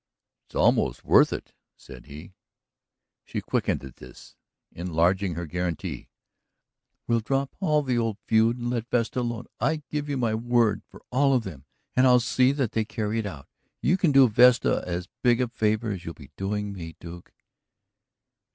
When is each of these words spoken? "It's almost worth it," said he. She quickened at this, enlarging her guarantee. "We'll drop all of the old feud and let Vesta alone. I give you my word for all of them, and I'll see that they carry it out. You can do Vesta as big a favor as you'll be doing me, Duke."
"It's 0.47 0.55
almost 0.55 1.05
worth 1.05 1.31
it," 1.31 1.53
said 1.77 2.07
he. 2.07 2.33
She 3.23 3.39
quickened 3.39 3.83
at 3.83 3.97
this, 3.97 4.35
enlarging 4.71 5.35
her 5.35 5.45
guarantee. 5.45 6.09
"We'll 7.05 7.19
drop 7.19 7.55
all 7.59 7.81
of 7.81 7.85
the 7.85 7.99
old 7.99 8.17
feud 8.25 8.57
and 8.57 8.71
let 8.71 8.87
Vesta 8.89 9.19
alone. 9.19 9.45
I 9.59 9.83
give 9.91 10.09
you 10.09 10.17
my 10.17 10.33
word 10.33 10.81
for 10.87 11.03
all 11.11 11.35
of 11.35 11.43
them, 11.43 11.65
and 11.95 12.07
I'll 12.07 12.19
see 12.19 12.51
that 12.51 12.71
they 12.71 12.83
carry 12.83 13.19
it 13.19 13.27
out. 13.27 13.47
You 13.79 13.95
can 13.95 14.11
do 14.11 14.27
Vesta 14.27 14.83
as 14.87 15.07
big 15.21 15.39
a 15.39 15.49
favor 15.49 15.91
as 15.91 16.03
you'll 16.03 16.15
be 16.15 16.31
doing 16.35 16.73
me, 16.73 16.95
Duke." 16.99 17.31